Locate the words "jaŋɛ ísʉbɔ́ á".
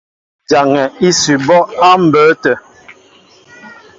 0.49-1.89